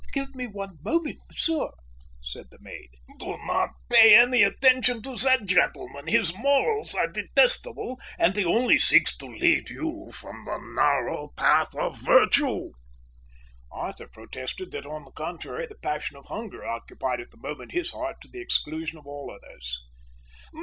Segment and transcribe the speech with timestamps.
[0.03, 1.69] "Oh, but give me one moment, monsieur,"
[2.23, 2.89] said the maid.
[3.19, 6.07] "Do not pay any attention to that gentleman.
[6.07, 11.75] His morals are detestable, and he only seeks to lead you from the narrow path
[11.75, 12.71] of virtue."
[13.71, 17.91] Arthur protested that on the contrary the passion of hunger occupied at that moment his
[17.91, 19.83] heart to the exclusion of all others.